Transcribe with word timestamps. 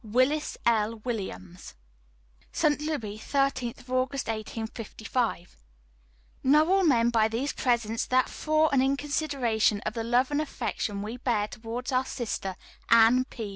"WILLIS 0.03 0.57
L. 0.65 0.95
WILLIAMS. 1.05 1.75
"ST. 2.51 2.81
LOUIS, 2.81 3.21
13th 3.21 3.87
August, 3.87 4.25
1855." 4.29 5.57
"Know 6.43 6.73
all 6.73 6.83
men 6.83 7.11
by 7.11 7.27
these 7.27 7.53
presents, 7.53 8.07
that 8.07 8.27
for 8.27 8.71
and 8.73 8.81
in 8.81 8.97
consideration 8.97 9.79
of 9.81 9.93
the 9.93 10.03
love 10.03 10.31
and 10.31 10.41
affection 10.41 11.03
we 11.03 11.17
bear 11.17 11.47
towards 11.49 11.91
our 11.91 12.05
sister, 12.05 12.55
Anne 12.89 13.25
P. 13.25 13.49